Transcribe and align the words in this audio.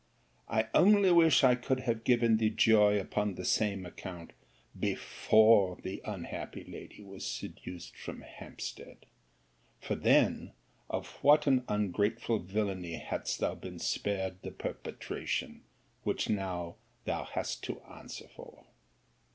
I 0.49 0.67
only 0.73 1.11
wish 1.11 1.43
I 1.43 1.53
could 1.53 1.81
have 1.81 2.03
given 2.03 2.37
thee 2.37 2.49
joy 2.49 2.99
upon 2.99 3.35
the 3.35 3.45
same 3.45 3.85
account, 3.85 4.33
before 4.75 5.77
the 5.83 6.01
unhappy 6.03 6.63
lady 6.67 7.03
was 7.03 7.23
seduced 7.23 7.95
from 7.95 8.21
Hampstead; 8.21 9.05
for 9.79 9.93
then 9.93 10.53
of 10.89 11.19
what 11.23 11.45
an 11.45 11.63
ungrateful 11.69 12.39
villany 12.39 12.93
hadst 12.95 13.41
thou 13.41 13.53
been 13.53 13.77
spared 13.77 14.37
the 14.41 14.49
perpetration, 14.49 15.61
which 16.01 16.29
now 16.31 16.77
thou 17.05 17.23
hast 17.25 17.63
to 17.65 17.79
answer 17.81 18.27
for! 18.35 18.65